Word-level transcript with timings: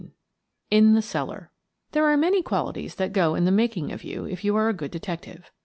IN 0.71 0.95
THE 0.95 1.01
CELLAR 1.03 1.51
There 1.91 2.05
are 2.07 2.17
many 2.17 2.41
qualities 2.41 2.95
that 2.95 3.13
go 3.13 3.35
to 3.35 3.41
the 3.43 3.51
making 3.51 3.91
of 3.91 4.03
you 4.03 4.25
if 4.25 4.43
you 4.43 4.55
are 4.55 4.67
a 4.67 4.73
good 4.73 4.89
detective. 4.89 5.51